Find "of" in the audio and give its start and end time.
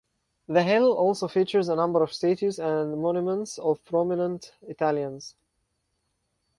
2.01-2.11, 3.59-3.85